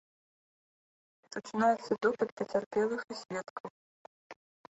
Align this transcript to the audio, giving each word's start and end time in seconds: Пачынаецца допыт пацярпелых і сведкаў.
Пачынаецца 1.35 1.91
допыт 2.07 2.29
пацярпелых 2.41 3.01
і 3.13 3.21
сведкаў. 3.23 3.67